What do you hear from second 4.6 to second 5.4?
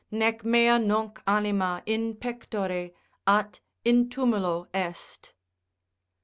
est.